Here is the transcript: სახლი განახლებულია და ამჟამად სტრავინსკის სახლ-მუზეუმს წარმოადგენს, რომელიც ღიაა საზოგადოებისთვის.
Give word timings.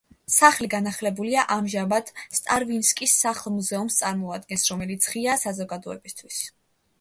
სახლი 0.35 0.67
განახლებულია 0.73 1.43
და 1.49 1.55
ამჟამად 1.59 2.09
სტრავინსკის 2.37 3.13
სახლ-მუზეუმს 3.25 3.99
წარმოადგენს, 4.01 4.65
რომელიც 4.73 5.11
ღიაა 5.13 5.39
საზოგადოებისთვის. 5.45 6.43